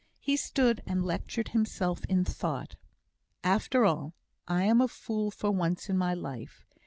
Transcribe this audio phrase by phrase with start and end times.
[0.19, 2.75] He stood and lectured himself in thought.
[3.43, 4.15] "After all,
[4.47, 6.65] I am a fool for once in my life.